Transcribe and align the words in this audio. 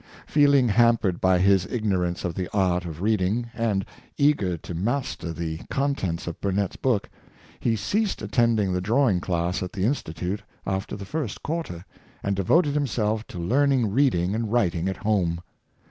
Feeling 0.25 0.69
hampered 0.69 1.21
by 1.21 1.37
his 1.37 1.67
ignorance 1.67 2.25
of 2.25 2.33
the 2.33 2.49
art 2.55 2.85
of 2.85 3.03
reading, 3.03 3.51
and 3.53 3.85
eager 4.17 4.57
to 4.57 4.73
master 4.73 5.31
the 5.31 5.57
contents 5.69 6.25
of 6.25 6.41
Burnet's 6.41 6.75
book, 6.75 7.07
he 7.59 7.75
ceased 7.75 8.23
attending 8.23 8.73
the 8.73 8.81
drawing 8.81 9.19
class 9.19 9.61
at 9.61 9.73
the 9.73 9.85
Institute 9.85 10.41
after 10.65 10.95
the 10.95 11.05
first 11.05 11.43
quarter, 11.43 11.85
and 12.23 12.35
devoted 12.35 12.73
himself 12.73 13.27
to 13.27 13.37
learning 13.37 13.91
reading 13.91 14.33
and 14.33 14.51
writing 14.51 14.89
at 14.89 14.97
home. 14.97 15.39